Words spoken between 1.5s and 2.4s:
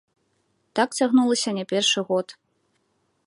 не першы год.